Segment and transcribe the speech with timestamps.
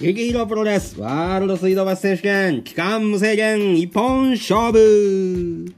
[0.00, 5.74] 激ヒロプロレスワールド水道橋選手権期間無制限一本勝負。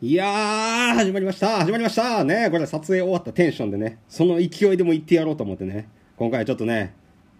[0.00, 1.58] いやー、始まりました。
[1.58, 2.22] 始まりました。
[2.22, 6.94] ねこれ撮影終わったテンションでね、その勢いでも言ってやろうと思ってね、今回ちょっとね、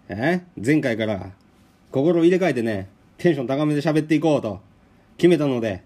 [0.09, 1.31] え前回から
[1.89, 4.59] 心を入れ替えてね、テンション高めで喋っていこうと
[5.15, 5.83] 決めたので、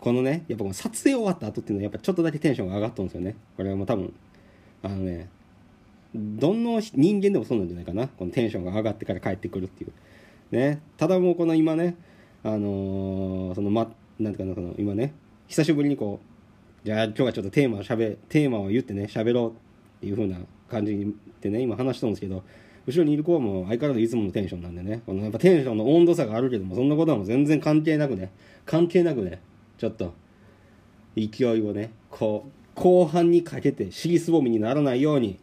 [0.00, 3.36] このね、やっぱこの撮影終わった後っていうのはやっぱちょっとだけテンションが上がったんですよね。
[3.56, 4.12] これはもう多分、
[4.82, 5.28] あのね、
[6.14, 8.08] どの人間でもそうなんじゃないかな。
[8.08, 9.92] このテンションが上がってから帰ってくるっていう。
[10.50, 10.80] ね。
[10.96, 11.96] ただもうこの今ね、
[12.42, 15.14] あのー、そのま、なんていうかな、その今ね、
[15.48, 19.54] 久しぶりにこう、じゃあ今日はちょっとテーマをしゃべ、テーマを言ってね、喋ろうっ
[20.00, 22.42] ていう風な感じでね、今話したんですけど、
[22.86, 28.32] 後ろにいる子はもう相変わらずいつものテンションなんでね、このやっぱテンションの温度差があるけども、そんなことはもう全然関係なくね、
[28.66, 29.40] 関係なくね、
[29.78, 30.14] ちょっと、
[31.16, 35.38] 勢いをね、こう、後半にかけて尻すぼみにならないように、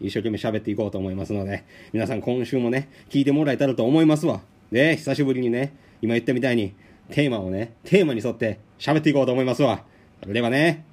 [0.00, 4.40] 一生懸命喋っていこうと思いますので、皆さん今週もね、聞いてもらえたらと思いますわ。
[4.70, 6.74] で、久しぶりにね、今言ったみたいに、
[7.10, 9.84] テーマをね、テーマに沿って喋っていこうと思いますわ。
[10.20, 10.84] それではね、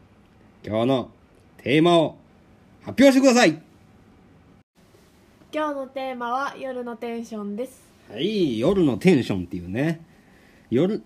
[0.64, 1.12] 今日の
[1.58, 2.18] テーマを
[2.84, 3.62] 発表してください
[5.54, 10.02] 今日のテーマは夜のテンションですはい、夜のテンションっていうね、
[10.70, 11.02] 夜、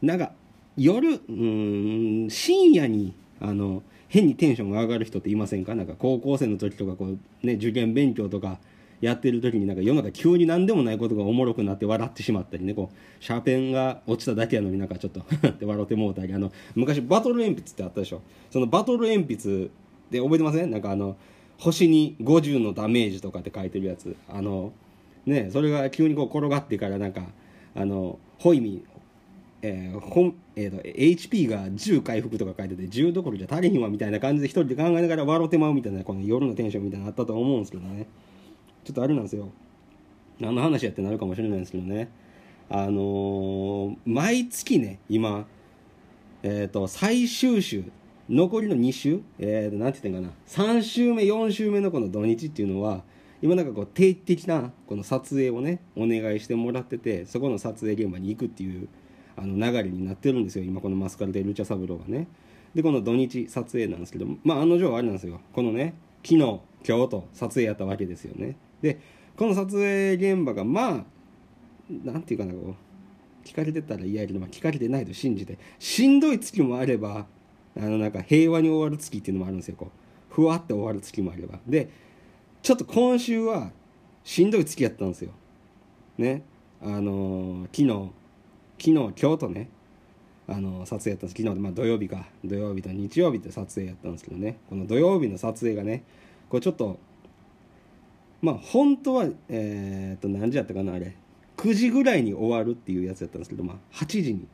[0.00, 0.32] なんか、
[0.76, 5.74] 夜、うーん、深夜に、あの、変にテンションが上がる人っていませんか？
[5.74, 8.58] なんか高校生の時とかこう、ね、受験勉強とか
[9.00, 12.72] やってる時になんか世の中急に何でもないことがおもろくなって笑ってしまったりね。
[12.74, 16.32] こうシャーペンが落ちただけやのになんかちょっと って笑ってもうたり。
[16.32, 18.22] あの昔バトル鉛筆ってあったでしょ？
[18.50, 19.70] そのバトル鉛筆
[20.10, 20.70] で覚えてません？
[20.70, 21.16] なんかあの
[21.58, 24.16] 星に50のダメージとかって書いてるやつ。
[24.28, 24.72] あの
[25.26, 27.26] ねそれが急にこう転がってからなんか
[27.74, 28.84] あのホイミ
[29.62, 38.06] えーほんえーと HP が10回復とか書いてて10どころじゃ足りひんわみたいな感じで一人で考えながら笑ってまうみたいなこの夜のテンションみたいなのあったと思うんですけどね。
[38.84, 39.48] ちょっとあれなんですよ。
[40.38, 42.08] 何の話やってなるかもしれないんですけどね。
[42.68, 45.46] あのー毎月ね今
[46.42, 47.84] えっ、と最終週
[48.28, 50.34] 残りの2週えー、となんて言ってんかな。
[50.48, 53.02] 3週目4週目のこの土日っていうのは
[53.42, 58.88] 今なんかこう定期的なこの撮影をねお願いしてもらっててそこの撮影現場に行くっていう
[59.36, 60.64] あの流れになってるんですよ。
[60.64, 62.26] 今このマスカルでルチャサブローがね。
[62.74, 65.40] でこの土日撮影なんですけどまあ案の定あれなんですよ。
[65.52, 68.56] このね昨日今日と撮影やったわけですよね。
[68.82, 69.00] で
[69.36, 71.04] この撮影現場がまあ
[72.04, 72.74] なんていうかなこ
[73.44, 77.26] う聞かれてたら嫌やけど、まあ、聞かれてないと信じてしんどい月もあれば
[77.76, 79.76] あのなんか平和に終わる月っていうのもあるんですよ。
[79.76, 81.58] こうふわって終わる月もあれば。
[81.66, 81.90] で
[82.62, 83.70] ちょっと今週は
[84.24, 85.30] しんどい月やったんですよ。
[86.18, 86.42] ね。
[86.82, 88.10] あのー昨日
[88.78, 89.68] 昨日今日とね
[90.48, 91.42] あの撮影やったんです。
[91.42, 92.26] 昨日、まあ、土曜日か。
[92.44, 94.58] 土曜日と日曜日って撮影やったんですけどね。
[94.68, 96.04] この土曜日の撮影がね
[96.48, 96.98] これちょっと
[98.42, 101.16] まあ本当はえーっと何時やったかなあれ。
[101.56, 104.46] 9時ぐらいに終わるっていうやつやったんですけど、まあ、8時に。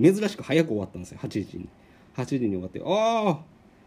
[0.00, 1.68] 珍しく早く終わったんですよ8時に。
[2.16, 3.38] 8時に終わって「ああ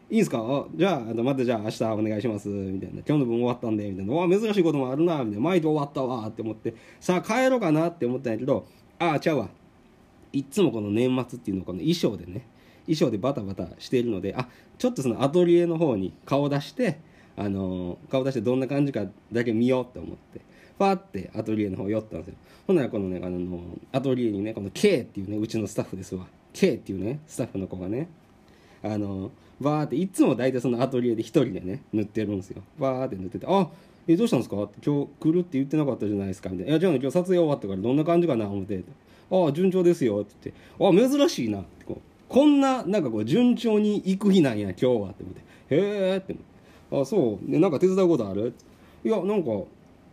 [0.09, 0.67] いいんすか？
[0.75, 6.75] じゃああのまたじゃあ明日お願いします」みたいな「今日の分終わったんで」みたいな「わあ珍しいこともあるな」みたいな「毎度終わったわ」って思って。
[6.99, 8.67] さあ帰ろうかなって思ったんやけど
[8.99, 9.49] ああちゃうわ。
[10.33, 12.45] いつもこの年末っていうのをこの衣装でね
[12.85, 16.99] 衣装でバタバタしているのであちょっとそのアトリエの方に顔出して
[17.35, 20.41] あの顔出してどんな感じかだけ見ようって思って
[20.77, 22.35] ファーってアトリエの方寄ったんですよ。
[22.67, 23.61] ほんならこのねあの
[23.91, 26.27] アトリエにねこの K っていうねうちのスタッフですわ。
[26.53, 28.09] K っていうねスタッフの子がね
[28.83, 32.61] あのバーっていつも大体そのアトリエで一人でね塗ってるんですよ。
[32.77, 33.69] バーって塗ってて「あ
[34.07, 38.83] えどうしたんですか?」って「今日来るって言ってなかったじゃないですか」みたいな「いやじゃあね今日撮影終わったからどんな感じかな」思って
[39.31, 41.85] 「ああ順調ですよ」って言って「あ珍しいな」って。
[41.85, 45.41] こうこんななんかこう順調に行く日なんや今日はって思って
[45.73, 46.35] 「へえ」って
[46.91, 47.51] 「あそう。
[47.51, 48.53] でなんか手伝うことある?」
[49.05, 49.51] いやなんか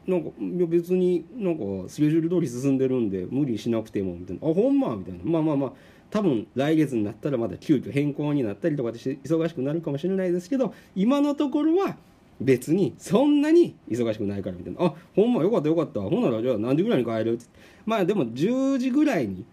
[0.07, 5.21] なんかいや別になんかスケジュール通り進んでるんで無理しなくてもみたいな「あほんま」みたいな。
[5.25, 5.73] まあまあまあ
[6.11, 11.97] 多分来月になったらまた急遽変更になったりとかして忙しくなるかもしれないですけど今のところは
[12.41, 17.45] 別にそんなに忙しくないからみたいな「あほんまよかったよかったほんならじゃあ何時ぐらいに帰る?」って
[17.87, 19.45] まあでも10時ぐらいに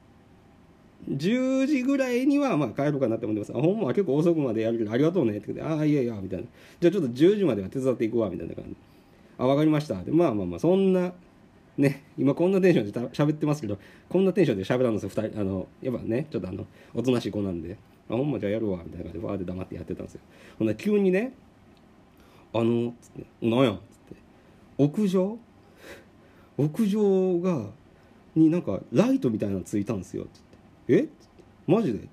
[1.09, 3.51] 10時ぐらいにはまあ帰ろうかなって思ってます。
[3.57, 6.45] あ、ほんまは結構遅くまでやるけどありがとうねって言って、ああ、いやいや、みたいな。
[6.79, 8.75] じゃあちょっと10時までは手伝っていくわ、みたいな感じ。
[9.37, 10.03] あ、わかりました。
[10.03, 11.13] で、まあまあまあ、そんな、
[11.77, 13.79] ね、今こんなテンションでた喋ってますけど、
[14.09, 15.41] こんなテンションで喋らんですよ、二人。
[15.41, 20.21] あの、やっぱね、ちょっとあの、おとなしい子なんで、あ、ほんまじゃあやるわ、みたいな感じで、わーって黙ってやってたんですよ。
[20.59, 21.33] ほんな急にね、
[22.53, 23.77] あの、つって、なんやつっ
[24.15, 24.15] て、
[24.77, 25.37] 屋上？
[26.57, 27.69] 屋上が、
[28.35, 30.41] になんかライトみたいなのついたんですよ、つっ
[30.87, 30.93] て。
[30.93, 31.07] え？
[31.67, 31.99] マジで？
[31.99, 32.09] って。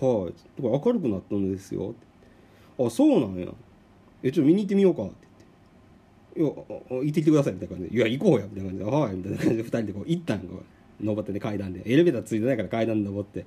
[0.00, 0.24] 言って。
[0.24, 0.72] はい。
[0.72, 1.90] だか明るくなったんですよ。
[1.90, 2.84] って。
[2.84, 3.48] あ、そうなんや。
[4.22, 5.14] えちょっと見に行ってみようか」って
[6.36, 6.60] 言って
[6.90, 9.62] 「いや行ってきてください」みたいな感じで「いや行こうや」みたいな感じで「はい」みたいな感じで。
[9.62, 10.62] 2人でこう行ったんこ
[11.00, 11.82] う登ってね階段で。
[11.84, 13.46] エレベーターついてないから階段で登って。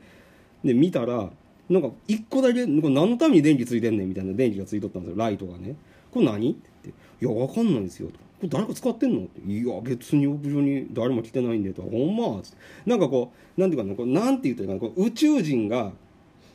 [0.64, 1.32] で見たら
[1.70, 5.76] なんか1個だけこれ何のために電気ついてんねんみたいな電気がついとったんですよライトがね
[6.12, 6.60] 「これ何?」って。
[6.84, 8.14] 言って「いやわかんないんですよ」と。
[8.14, 12.58] これ誰か使ってんの?」って「いや別に屋上に誰も来てないんで」と「ほんま」っつって。
[12.90, 15.94] なんかこうなんていうかなこうなんて言ったらいいかなこう宇宙人が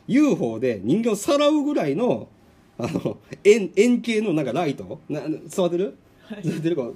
[0.07, 2.27] UFO で人間をさらうぐらいの
[2.77, 4.99] あの円円形のなんかライト？
[5.09, 5.95] な伝わってる、
[6.43, 6.95] 伝わってるこ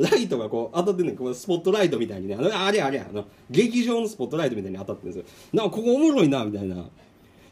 [0.00, 1.34] ラライトがこう当たってんねん。
[1.34, 2.34] スポットライトみたいにね。
[2.34, 5.24] あのあれあれあの劇場のスポットライトみたいに当たってるんですよ。
[5.52, 6.88] なんかここおもろいなみたいな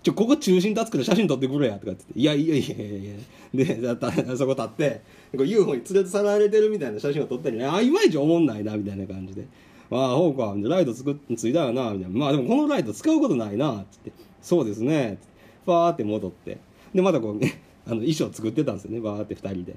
[0.03, 3.17] ちょここ中心立つから写真撮ってくれやとかって言っていやいやいやいやいや。
[3.53, 5.03] でだた そこ立って
[5.37, 7.67] こう UFO に連れてさられてるみたいな写真を撮ったりね。
[7.67, 9.47] あいまいちおもんないなみたいな感じで。
[9.91, 12.19] ああほうかライトつくついたよなみたいな。
[12.19, 14.13] まあでもこのライト使うことないなつって。
[14.41, 15.19] そうですね
[15.67, 16.59] ファーって戻って。
[16.95, 19.01] でまたこうね あの衣装作ってたんですよね。
[19.01, 19.77] バーって2人で。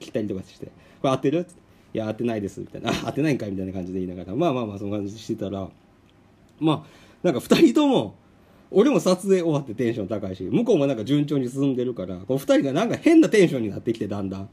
[0.00, 0.66] 切ったりとかして
[1.00, 1.52] 「これ合ってる?」って
[1.94, 4.36] 「いや合ってないです」みたいな「あ合ってないんかい」みたいな感じで言いながら。
[4.36, 5.68] まあまあまあその感じしてたら。
[6.58, 6.84] まあ
[7.22, 8.16] なんか2人とも
[8.74, 14.48] 俺も撮影終わってテンション高いし向こうもなんか順調に進んでるからこう2人がなんか変なテンションになってきてだんだん。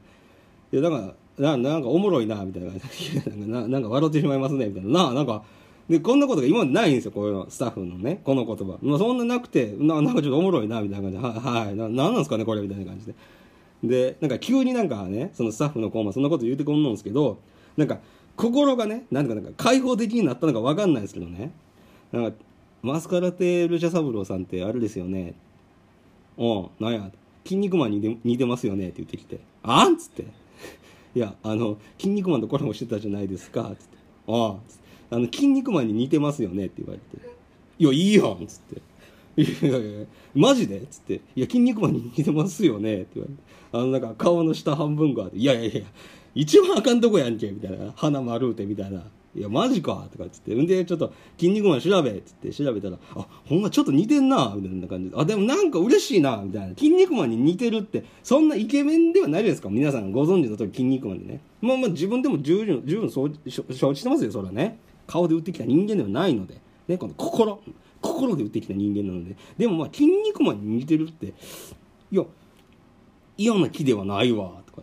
[0.72, 2.70] いやなんかななんかおもろいなみたいな。
[2.70, 5.08] 感じでなんかなんか笑ってしまいますねみたいな。
[5.08, 5.42] ななんか
[5.88, 13.14] でこんなことが今までないんですよこういうのスタッフのねこの言葉、まあ、そんななくてななんかちょっとおもろいなみたいな感じで「は、はい、ななんなんですかねこれ」みたいな感じで。
[13.82, 17.38] でなんか急になんかねそのスタッフの子もそんなこと言うてくんのんですけど
[17.78, 17.98] なんか
[18.36, 21.50] 心がねなんかなんか開放的になったのか分かんないですけどね。
[22.12, 22.36] なんか
[22.82, 25.34] マスカラテルチャサブローさんってあれですよね。
[26.36, 27.10] おうなんや。
[27.44, 30.26] 筋肉マンに似てますよねって言ってきて「あん?」つって
[31.16, 33.96] 「いやあの筋肉マンとコラボしてたじゃないですか」つって
[34.28, 34.80] 「ああ」つって。
[35.12, 37.26] あの筋肉マンに似てますよねって言われて
[37.78, 38.82] 「いやいいやん」つって
[39.42, 43.42] 「いやいやいやマジで?」つって「いや筋肉マンに似てますよね」って言われて。
[43.72, 45.82] あのなんか顔の下半分がいやいやいや
[46.34, 47.92] 一番あかんとこやんけ」みたいな。
[47.96, 49.02] 鼻丸うてみたいな
[49.34, 50.54] 「いやマジか」とかっつって。
[50.54, 59.68] んでちょっと「筋肉マン調べ」っつって調べたら「あほんまちょっと似てんな」みたいな感じで「あでもなんか嬉しいな」みたいな「筋肉マンに似てるってそんなイケメンではないですか。
[59.68, 61.40] 皆さんご存知の通り筋肉マンでね。
[61.60, 64.78] まあまあ自分でも十分十分承知してますよそれはね。
[65.06, 67.60] 顔で売ってきた人間ではないので、ね、この心
[68.00, 69.36] 心で売ってきた人間なので。
[69.58, 71.34] でもまあ筋肉マンに似てるって
[72.10, 72.24] いや
[73.36, 74.82] 嫌な気ではないわとか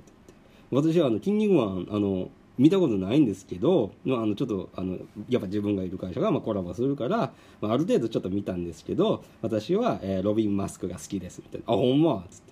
[0.72, 0.94] 言って。
[0.94, 4.98] 私はあの筋肉マンあの見たことないんですけど、まあ、あのちょっとあの
[5.30, 7.32] やっぱ自分がいる会社がまあコラボするから、
[7.62, 12.52] まあ、ある程度ちょっと見たんですけど私は、えーロビン・マスクが好きですみたいな「あほんま」っつって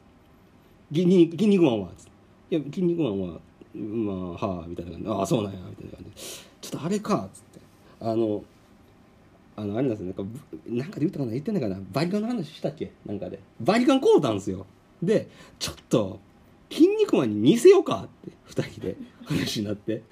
[0.94, 1.06] 「筋
[1.48, 2.12] 肉マンは?」つって
[2.56, 3.40] 「いや筋肉マンは
[3.74, 6.12] まあはあ」みたいな感じ「ああそうなんや」みたいな感じ。
[6.12, 6.12] で
[6.62, 7.60] 「ちょっとあれか」っつって。
[8.02, 8.44] あの
[9.58, 10.08] あのあれなんですよ。
[10.08, 10.24] なんか
[10.68, 11.32] なんかで言ったかな？
[11.32, 11.80] 言ってないかな？
[11.94, 12.92] バリカンの話したっけ？
[13.06, 13.40] なんかで。
[13.62, 14.66] バリカン買うたんですよ。
[15.02, 15.30] で
[15.60, 16.20] ちょっと
[16.70, 18.96] 「筋肉マンに似せようか」って2人で
[19.26, 20.04] 話になって。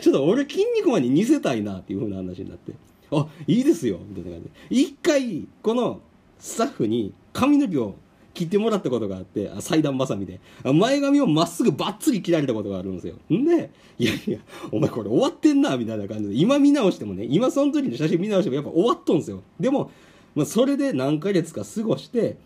[0.00, 2.72] ちょっと俺筋肉マンに似せたいなっていうふうな話になって
[3.10, 4.82] 「あいいですよ」みたいな感じで。
[4.82, 6.00] 一回この
[6.38, 7.94] スタッフに髪の毛を
[8.32, 10.40] 切ってもらったことがあってあ裁断ばさみで。
[10.62, 13.16] 前髪をまっすぐバッツリ切られたことがあるんですよ。
[13.32, 14.38] んでいやいや
[14.70, 16.34] お前これ終わってんなみたいな感じで。
[16.36, 19.42] 今見直してもね今その時の写真見直してもやっぱ終わっとんですよ。
[19.58, 19.90] でも、
[20.36, 22.36] まあ、それで何ヶ月か過ごして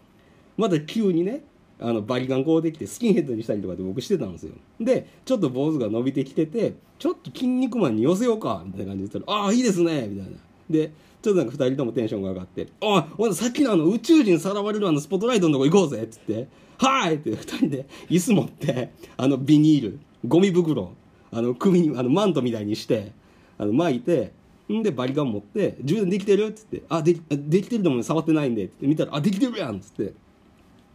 [0.56, 1.44] また急にね
[1.82, 10.38] あのバリカンこうできてスキンヘッドにしたりとかで僕してたんですよでちょっと坊主が伸びてきててちょっと筋肉マンに寄せようかみたいな感じで言ったら「ああいいですね」みたいな
[10.70, 16.48] でちょっとなんか2人ともテンションが上がって「おいおさっきのあの宇宙人さらわれるあのスポットライトのとこ行こうぜ」っつって
[16.78, 20.92] 「はい!」って2人で椅子持ってあのビニールゴミ袋
[21.30, 23.12] あの首にあのマントみたいにして
[23.58, 24.32] あの巻いて
[24.72, 30.12] んでバリカン持って「充電できてる?」っつって「あできできてると思う触ってないんで」って見たら「あできてるやん」っつって「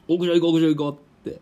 [0.07, 0.93] 屋上行こう屋上行こう」
[1.29, 1.39] って。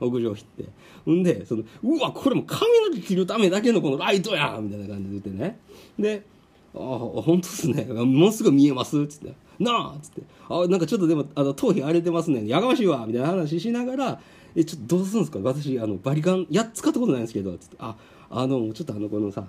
[0.00, 1.10] 屋上行って。
[1.10, 5.58] んでその「うわこれも髪の毛切るためだけのこのライトや!」みたいな感じで言ってね。
[5.98, 6.22] で
[6.74, 7.84] 「ああ本当ですね。
[7.84, 12.46] ものすごい見えます」っつって「なあ」っつって「あなんかちょっとでもあの頭皮荒れてますね。
[12.46, 14.20] やがましいわ」みたいな話しながら
[14.54, 15.38] 「えちょっとどうするんですか？
[15.42, 17.96] 私あのバリカンやっ使ったことないんですけど」つって「あ
[18.30, 19.46] あのちょっとあのこのさ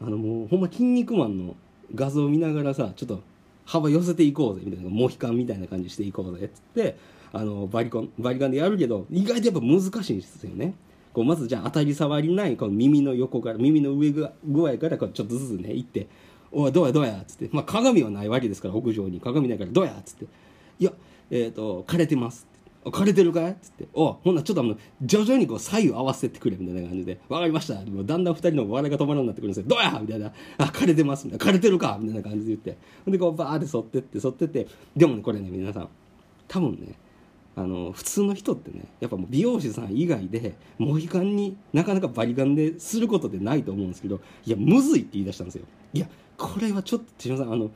[0.00, 1.56] あのもうほんま筋肉マンの
[1.94, 3.20] 画像を見ながらさちょっと
[3.66, 4.62] 幅寄せていこうぜ。
[4.64, 6.46] みたいなモヒカンみたいな感じしていこうぜ。
[6.46, 6.96] っつって。
[7.32, 10.74] あのバリコンバリカンでやるけど意外とやっぱ難しいんですよね。
[11.12, 16.06] こうまずじゃあ当たり障りないこの耳の横から耳の上具合からこうちょっとずつね行って
[16.52, 19.20] 「おいどうやどうや」っつって、まあ、鏡はないわけですから屋上に。
[19.20, 20.26] 鏡ないから「どうや」っつって
[20.78, 20.92] 「いや
[21.30, 22.46] えっ、と枯れてます」
[22.84, 32.76] 枯れてるかい?」っつって「おほんなちょっとあの徐々にこう左右合わせてくれ」みたいな感じで「分かりました」もうだんだん二人の笑いが止まらなくなってくるんですよ「どうや!」みたいな「あ枯れてます」みたいな「枯れてるか」みたいな感じで言って。
[33.06, 34.66] でこうバーって沿ってって沿ってって。
[34.96, 35.88] でもねこれね皆さん
[36.48, 36.94] 多分ね
[37.54, 45.64] あの普通の人ってねやっぱもう美容師さん以外でモヒカンになかなかバリカンですることってないと思うんですけどいやむずいって言い出したんですよ。
[45.92, 47.70] いやこれはちょっと手島さんあの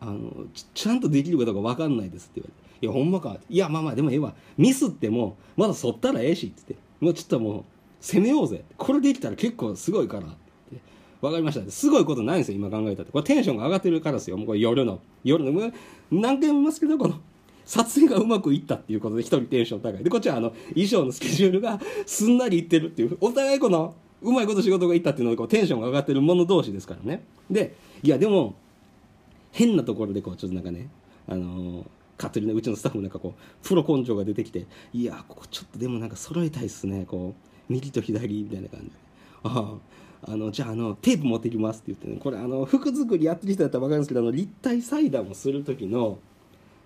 [0.00, 4.34] あのちゃんとできるかどうか分かんないですって言われて「いやほんまか」いやまあまあでもええわ。
[4.56, 7.64] ミスってもまだそったらええし」って言って「もうちょっともう
[8.00, 10.40] 攻めようぜこれできたら結構すごいから」って。
[11.20, 11.70] 分かりました。
[11.70, 13.12] すごいことないんですよ今考えたって。
[13.12, 14.38] これテンションが上がってるからですよ。
[14.38, 15.70] もうこれ夜の夜の
[16.10, 17.20] 何回も言いますけどこの
[17.64, 20.04] 撮影がうまくいったっていうことで一人テンション高い。
[20.04, 23.16] でこっちはあの衣装のスケジュールがすんなりいってるっていう。
[23.20, 27.22] お互いこのうまいこと仕事がいったっていうのでこうテンションが上がってる者同士ですからね。
[27.50, 28.54] でいやでも
[29.52, 30.88] 変なところでこうちょっとなんかね
[31.26, 31.84] あのー、
[32.18, 37.06] 勝手にねうちのスタッフもなんかこうプロ根性が出てきていやここちょっとでもなんか揃えたいっすね。
[37.06, 38.92] こう右と左みたいな感じで。
[39.44, 39.74] あ
[40.22, 42.16] あのじゃああのテープ持ってきますって言ってね。
[42.20, 46.18] これあの服作りやってる人だったら分かるんですけどあの立体裁断をする時の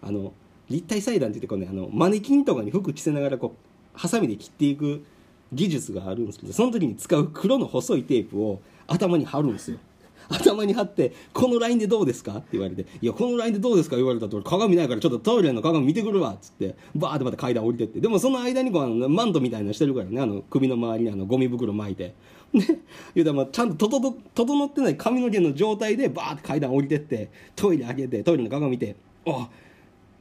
[0.03, 0.33] あの
[0.71, 5.05] 立体裁断って言ってこう、ね、あのマネキンとかに服着せながらこうハサミで切っていく
[5.53, 9.79] 技術があるんですけどその時に使う黒の細いテープを頭に貼るんですよ
[10.29, 22.15] 頭に貼って「このラインでどうですか?」って言われて「いやこのラインでどうですか?」言われたと鏡ないからちょっとトイレの鏡見てくるわっつってバーってまた階段降りてってでもその間にこうあのマントみたいなのしてるからねあの首の周りにあのゴミ袋巻いて
[22.55, 22.79] で
[23.15, 29.49] 言うたらちゃんと整ってない髪の毛の状態でバーって階段降りてってトイレ開けてトイレの鏡見て「あ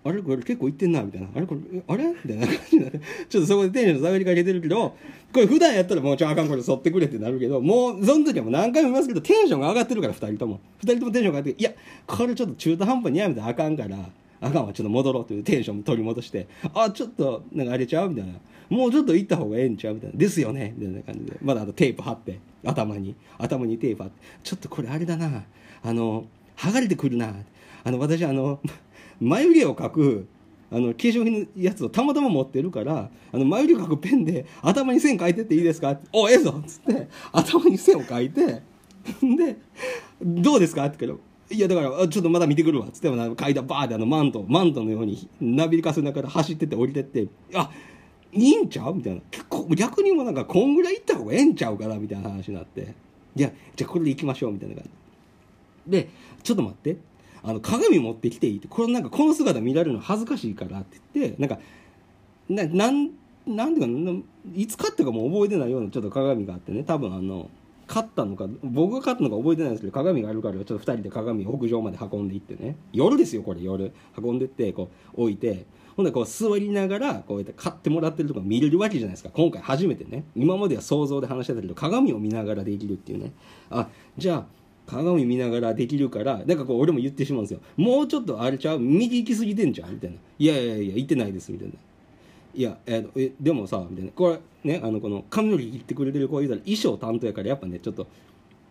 [0.06, 1.28] あれこれ結構いってんなみたいな。
[1.34, 2.04] あれこれあれ？
[2.10, 2.48] みたいな。
[2.48, 4.98] 感じでちょっとそこでテンション下がりかけてるけど
[5.34, 10.60] これ普段やったらもうちょあかんこれ沿ってくれってなるけどもうその時はもう何回も言いますけどテンションが上がってるから2人とも。
[10.84, 11.72] 2人ともテンションが上がっていや
[12.06, 13.98] これちょっと中途半端にやめたらあかんから
[14.42, 18.10] あかんわちょっと戻ろうというテンション取り戻してあちょっとなんかあれちゃう？
[18.10, 18.34] みたいな。
[18.70, 19.96] もうちょっと行った方がええんちゃう？
[19.96, 20.18] みたいな。
[20.18, 20.74] ですよね？
[20.78, 21.38] みたいな感じで。
[21.42, 22.40] まだあとテープ貼って。
[22.66, 23.16] 頭に。
[23.38, 24.20] 頭にテープ貼って。
[24.44, 25.44] ちょっとこれあれだな。
[25.84, 26.26] あの
[26.58, 27.34] 剥がれてくるな。
[27.84, 28.60] あの私あの
[29.24, 30.27] 眉毛を描く
[30.72, 36.00] あの化粧品のやつをたまたま持ってるからあの眉毛を描くペンで頭に線描いてっていいですか？
[36.12, 36.56] おええぞ！
[36.60, 38.63] っつって頭に線を描いて
[39.38, 39.58] で
[40.22, 40.86] どうですか？
[40.86, 42.88] って言うけどいやだからちょっとまだ見てくるわ。
[42.88, 47.70] っつって階段バーってあのマントマントのようになびかせながら走ってって降りてってあ
[48.32, 48.96] いいんちゃう？
[48.96, 49.22] みたいな。
[49.30, 52.96] 結構逆にもなんかこんぐらい行った方がええんちゃうからみたいな話になって。
[53.36, 54.53] いやじゃあこれで行きましょう。
[54.53, 55.92] みたいな感じ。
[55.92, 56.10] で
[56.42, 56.98] ちょっと待って。
[57.44, 61.60] あの鏡持ってきていいってこれなんかこの姿見られるの恥ずかしいからって言ってなんか
[62.50, 63.10] ななん
[63.46, 67.50] なんていうかいつ買ったかも覚えてないようなちょっと鏡があってね多分あの
[67.86, 72.78] 買ったのか僕が買ったのか覚えてないんですけど鏡があるからちょっと2人で鏡を屋上まで運んでいってね。
[72.94, 73.94] 夜ですよこれ夜。
[74.18, 79.30] 運んでってこう置いてほんでこう座りながらこうやって買ってもらってるとか見れるわけじゃないですか。
[79.34, 80.24] 今回初めてね。
[80.36, 83.34] 今までは想像で話してたけど鏡を見ながらできるっていうね。
[83.70, 84.46] あじゃあ
[84.86, 87.60] 鏡見ながらできるからなんかこう俺も言ってしまうんですよ。
[87.78, 88.80] もうちょっとあれちゃう？
[88.80, 90.18] 右行き過ぎてんじゃんみたいな。
[90.38, 91.52] いやいやいや行ってないです。
[91.52, 91.74] みたいな。
[92.56, 94.12] いやえでもさみたいな。
[94.12, 98.08] これねあのこの髪の毛切ってくれてる子言うたら衣装担当やからやっぱねちょっと、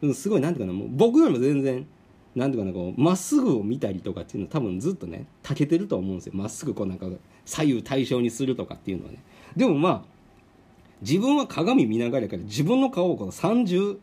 [0.03, 1.87] うん、すごいなんていうかなもう僕よりも全然
[2.35, 6.33] なんていうかなこうまっすぐを見たりとかっていうのは多分ずっとねたけてると思うんですよ。
[6.35, 7.07] まっすぐこうなんか
[7.45, 9.19] 左右対称にするとかっていうのはね。
[9.57, 10.03] でもまあ
[11.01, 13.99] 自分は鏡見ながらやから自分の顔をこの30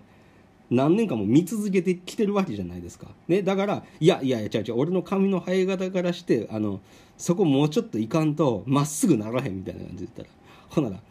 [0.70, 3.08] 何年間も見続けてきてるわけじゃないですか。
[3.28, 6.80] ね、だから、いやいやいや、違う違う、俺の髪の生え方からして、あの、
[7.18, 10.30] そこもうちょっといかんと、まっすぐならへんみたいな感じで言ったら、
[10.70, 11.02] ほなら、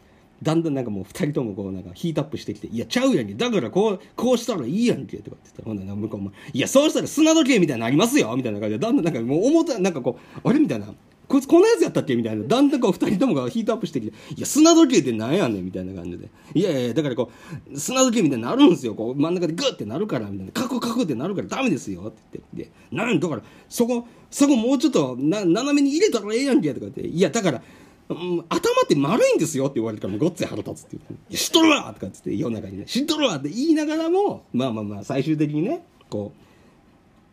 [0.42, 3.34] だんだんなんかもう二人ともこうなんかヒートアップしてきて、いや、ちゃうやんけ。
[3.34, 5.16] だからこう、こうしたらいいやんけ。
[5.18, 10.86] とかって言ったら、ほんなら向こうも、いや、そうしたら砂時計みたいになりますよみたいな感じで、だんだんなんかもう重た、なんかこう、あれみたいな。
[11.28, 12.16] こいつこんなやつやったっけ？
[12.16, 12.44] みたいな。
[12.44, 16.28] だんだんこう二人ともがヒートアップしてきて、いや、砂時計ってなんやねんみたいな感じで。
[16.54, 17.30] いやいや、だからこ
[17.72, 18.94] う、砂時計みたいになるんですよ。
[18.94, 20.52] こう、真ん中でグッてなるから、みたいな。
[20.52, 22.02] カクカクってなるからダメですよ。
[22.08, 22.72] って言って。
[22.90, 27.06] で、なんだから、そこ、そこもうちょっと、な、斜めに入れたらええやんけ、とか言って。
[27.06, 27.62] いや、だから、
[28.10, 36.32] うん、頭って丸いんですよって言われたからごっつい腹立つって言って「知っとるわ!」とかっつって夜中にね「知っとるわ!」って言いながらもまあまあまあ最終的にねこ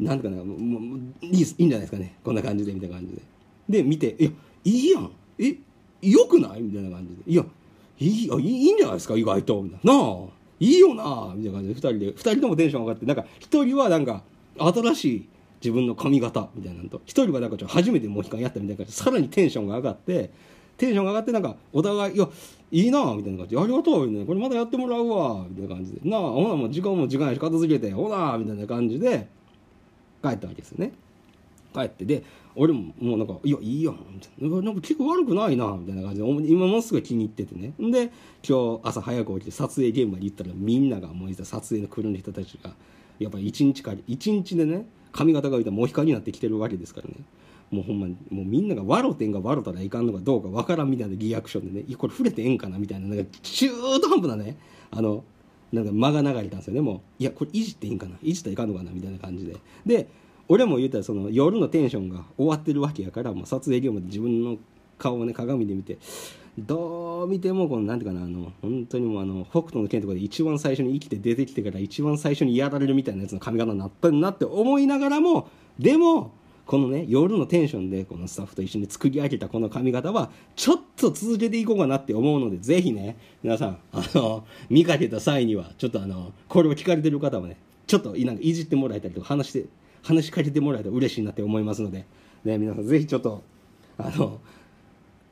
[0.02, 3.22] うなんとかなもうもういいいいんじゃないですかねこんな感じでみたいな感じで
[3.70, 4.30] で見て「いや
[4.64, 5.12] いいやん。
[5.40, 5.56] え
[6.02, 7.46] よくない?」みたいな感じで「いや
[8.00, 9.16] いいあいいんじゃないですか？
[9.16, 10.18] 意外と」みたいな「なあ。
[10.60, 14.24] いいよな」みたいな感じで2人で2人ともテンション上がってなんか1人はなんか
[14.58, 15.26] 新しい
[15.62, 20.32] 自分の髪型みたいなのと1人はなんかちょっと初めてモヒカンやったみたいな感じでさらにテンションが上がって
[20.78, 22.30] テンションが上がってなんかお互い「いや
[22.72, 26.22] いいな」みたいな感じで「ありがとう」みたいな「これまたやってもらうわ」みたいな感じで「なあ。
[26.22, 29.28] ほなもう時間も時間やし片付けてほな」みたいな感じで
[30.24, 30.94] 帰ったわけですよね。
[31.76, 32.24] 帰ってで
[32.56, 37.74] 俺ももうなんか「いやいいやん」みたいな「なんか結構悪くないな」みたいな感じで今ものすごい気に入っててね。
[37.80, 38.12] で
[38.48, 42.74] 今日朝早く起きて撮影現場に行ったらみんながもういざ撮影の来る人たちが
[43.20, 47.16] やっぱり一日か一日でね髪型がいたらモヒカになってきてるわけですからね。
[47.72, 54.56] もうほんまにもうみんなが笑うてんが笑うたらいかんのかどうかわからんみたいなリアクションでねこれ触れてええんかなみたいななんか中途半端なね
[54.92, 55.24] あの
[55.74, 57.24] なんか間が流れたんですよねもう。
[57.24, 59.58] いやこれいじっていいんかないじったらいかんのかなみたいな感じで。
[59.86, 60.08] で
[60.48, 64.58] 俺も言ったらその夜のテンションが終わってるわけやからもう撮影業務で自分の
[64.98, 65.98] 顔をね鏡で見て
[66.58, 75.50] どう見てもこのなんていうかなあの本当にもうあの北斗の拳とかで一番最初に生きて出てきてから一番最初にやられるみたいなやつの髪型になったんなって思いながらも
[75.80, 76.32] でも
[76.66, 89.66] このね夜のテンションでこのスタッフと一緒に作り上げたこの髪型はちょっと続けていこうかなって思うのでぜひね皆さんあの見かけた際にはちょっとあのこれを聞かれてる方はねちょっとなんかいじってもらえたりとか話して
[90.06, 92.06] 話しかけてもらえたら嬉しいなって思いますので、
[92.44, 93.44] ね、皆さんぜひちょっと
[93.98, 94.40] あの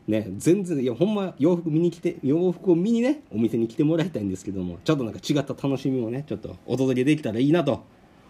[0.07, 7.83] ね全然いやほんま洋服見に来て洋服を見にねお店に来てもらいたいんですけどもちょっとなんか違った楽しみをねちょっとお届けできたらいいなと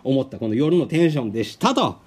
[0.03, 1.97] 思ったこの夜のテンションでしたと。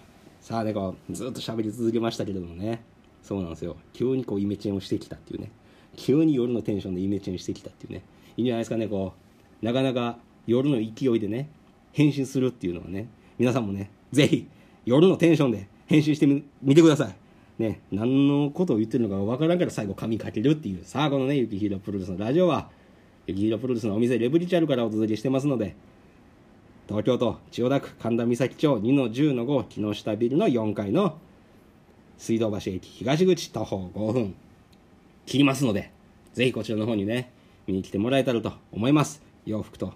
[0.42, 2.84] さあねこうずっと喋り続けましたけれどもね。
[3.22, 3.76] そうなんですよ。
[3.92, 5.50] 急にこうイメチェンをしてきたっていうね。
[5.96, 8.02] 急に夜のテンションでイメチェンしてきたっていうね。
[8.36, 9.14] いいんじゃないですかねこ
[9.62, 11.48] うなかなか夜の勢いでね
[11.92, 14.46] 変身するっていうのはね皆さんもねぜひ
[14.84, 17.16] 夜のテンションで変身してみてください
[17.58, 20.84] ね、何のことを言ってるのかわからんから最後髪かけるっていう。
[20.84, 22.68] さあ、このね、ゆきひろプロレスのラジオは、
[23.26, 25.74] ゆきひろプロレスのお店レブリチャルからお届けしてますので、
[26.86, 31.16] 東京都千代田区神田三崎町2-10-5木下ビルの4階の
[32.18, 34.34] 水道橋駅東口徒歩5分
[35.24, 35.90] 切りますので、
[36.34, 37.32] ぜひこちらの方にね、
[37.66, 39.22] 見に来てもらえたらと思います。
[39.46, 39.94] 洋服と、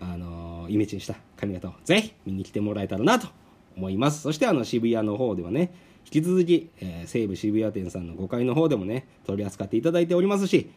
[0.00, 0.35] あの
[0.68, 3.28] イメチェンした髪型をぜひ見に来てもらえたらなと
[3.76, 4.22] 思います。
[4.22, 5.72] そしてあの渋谷の方ではね、
[6.06, 10.70] 引き続き、えー、西武渋谷店さんの5階の方でもね、取り扱っていただいておりますし、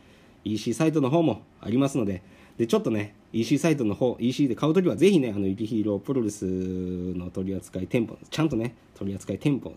[0.43, 2.23] EC サイトの方もありますので、
[2.57, 9.73] で、ちょっとね、EC サイトの方、EC で買うときはぜひね、あの、ゆきひろプロレスの取り扱い店舗、ちゃんとね、取り扱い店舗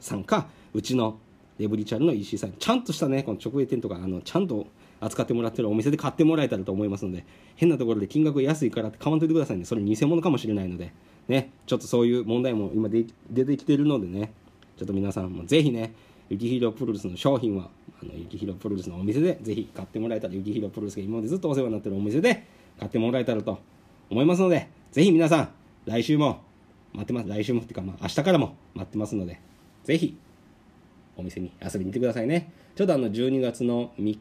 [0.00, 1.18] さんか、うちの
[1.58, 4.66] レブリチャルの EC サイト、ちゃんとしたね、この直営店とか、あの、ちゃんと
[5.04, 7.24] 扱ってもらってるお店で買ってもらえたらと思いますので、
[7.56, 9.64] 変なところで金額安いからって買わんといてくださいね。
[9.64, 10.92] それ偽物かもしれないので、
[11.28, 14.32] ね、ちょっとそういう問題も今出てきてるのでね、
[14.76, 15.94] ちょっと皆さんもぜひね、
[16.28, 17.70] ゆきひろプロレスの商品は、
[18.02, 22.46] あの、ゆきひろプロレスのお店でぜひ買ってもらえたら、ゆきひろプロレスが今までずっとお世話になってるお店で
[22.78, 23.58] 買ってもらえたらと
[24.10, 25.48] 思いますので、ぜひ皆さん、
[25.86, 26.42] 来週も
[26.92, 27.28] 待ってます。
[27.28, 29.40] 来週もっていうか、まあ、明日からも待ってますので、
[29.84, 30.16] ぜひ、
[31.16, 32.52] お店に遊びに行ってくださいね。
[32.74, 34.18] ちょっとあの、12月の3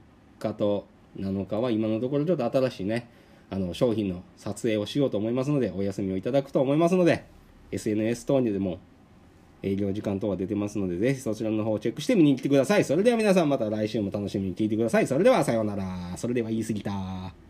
[0.50, 0.86] 日と
[1.20, 3.10] 7日は今のところちょっと新しいね、
[3.50, 7.26] あの、商品の撮影をしようと思いますので、お休みをいただくと思いますので、
[7.72, 8.80] SNS 等にでも
[9.62, 12.84] 営業時間等は出てますので、ぜひそちらの方をチェックして見に来てください。
[12.84, 15.08] それでは皆さんまた来週も楽しみに聞いてください。
[15.08, 16.18] それではさようなら。
[16.18, 17.43] それでは言い過ぎた。